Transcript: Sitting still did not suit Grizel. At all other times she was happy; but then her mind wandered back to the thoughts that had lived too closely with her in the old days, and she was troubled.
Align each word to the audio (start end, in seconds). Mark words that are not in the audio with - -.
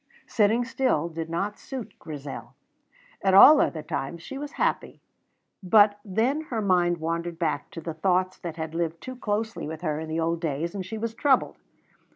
Sitting 0.25 0.65
still 0.65 1.09
did 1.09 1.29
not 1.29 1.59
suit 1.59 1.93
Grizel. 1.99 2.55
At 3.21 3.35
all 3.35 3.61
other 3.61 3.83
times 3.83 4.23
she 4.23 4.35
was 4.35 4.53
happy; 4.53 4.99
but 5.61 5.99
then 6.03 6.41
her 6.45 6.59
mind 6.59 6.97
wandered 6.97 7.37
back 7.37 7.69
to 7.69 7.81
the 7.81 7.93
thoughts 7.93 8.39
that 8.39 8.57
had 8.57 8.73
lived 8.73 8.99
too 8.99 9.15
closely 9.15 9.67
with 9.67 9.81
her 9.81 9.99
in 9.99 10.09
the 10.09 10.19
old 10.19 10.41
days, 10.41 10.73
and 10.73 10.83
she 10.83 10.97
was 10.97 11.13
troubled. 11.13 11.57